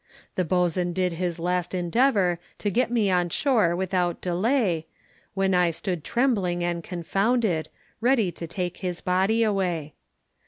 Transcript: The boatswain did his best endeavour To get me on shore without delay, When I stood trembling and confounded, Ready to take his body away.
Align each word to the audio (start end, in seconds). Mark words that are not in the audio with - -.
The 0.33 0.43
boatswain 0.43 0.93
did 0.93 1.13
his 1.13 1.39
best 1.39 1.75
endeavour 1.75 2.39
To 2.57 2.71
get 2.71 2.89
me 2.89 3.11
on 3.11 3.29
shore 3.29 3.75
without 3.75 4.19
delay, 4.19 4.87
When 5.35 5.53
I 5.53 5.69
stood 5.69 6.03
trembling 6.03 6.63
and 6.63 6.83
confounded, 6.83 7.69
Ready 8.01 8.31
to 8.31 8.47
take 8.47 8.77
his 8.77 8.99
body 8.99 9.43
away. 9.43 9.93